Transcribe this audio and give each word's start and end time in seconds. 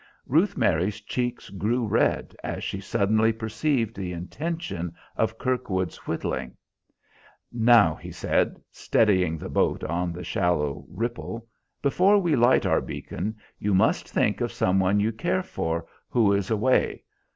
Ruth 0.25 0.57
Mary's 0.57 0.99
cheeks 0.99 1.51
grew 1.51 1.85
red, 1.85 2.35
as 2.43 2.63
she 2.63 2.81
suddenly 2.81 3.31
perceived 3.31 3.95
the 3.95 4.13
intention 4.13 4.95
of 5.15 5.37
Kirkwood's 5.37 5.95
whittling. 6.07 6.57
"Now," 7.51 7.93
he 7.93 8.09
said, 8.11 8.59
steadying 8.71 9.37
the 9.37 9.47
boat 9.47 9.83
on 9.83 10.11
the 10.11 10.23
shallow 10.23 10.87
ripple, 10.89 11.45
"before 11.83 12.17
we 12.17 12.35
light 12.35 12.65
our 12.65 12.81
beacon 12.81 13.35
you 13.59 13.75
must 13.75 14.09
think 14.09 14.41
of 14.41 14.51
some 14.51 14.79
one 14.79 14.99
you 14.99 15.11
care 15.11 15.43
for, 15.43 15.85
who 16.09 16.33
is 16.33 16.49
away. 16.49 17.03